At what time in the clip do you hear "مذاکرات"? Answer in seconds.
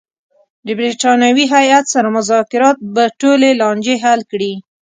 2.17-2.77